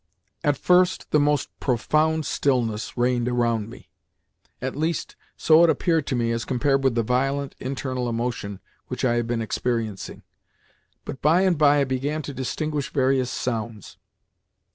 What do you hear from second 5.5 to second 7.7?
it appeared to me as compared with the violent